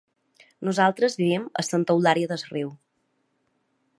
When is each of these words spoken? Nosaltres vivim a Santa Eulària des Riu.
Nosaltres 0.69 1.17
vivim 1.19 1.45
a 1.61 1.65
Santa 1.69 1.97
Eulària 1.97 2.31
des 2.33 2.45
Riu. 2.55 2.75